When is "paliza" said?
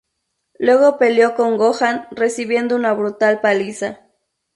3.39-3.99